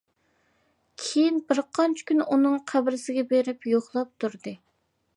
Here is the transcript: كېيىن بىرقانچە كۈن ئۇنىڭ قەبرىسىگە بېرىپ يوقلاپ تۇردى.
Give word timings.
كېيىن 1.01 1.37
بىرقانچە 1.51 2.09
كۈن 2.13 2.25
ئۇنىڭ 2.25 2.57
قەبرىسىگە 2.73 3.29
بېرىپ 3.35 3.71
يوقلاپ 3.77 4.15
تۇردى. 4.25 4.57